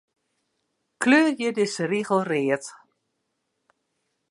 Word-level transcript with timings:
Kleurje 1.05 1.49
dizze 1.59 1.85
rigel 1.93 2.21
read. 2.31 2.65